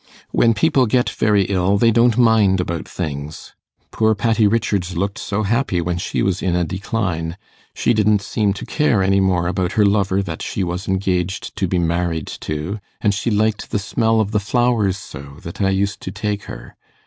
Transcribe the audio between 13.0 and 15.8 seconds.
she liked the smell of the flowers so, that I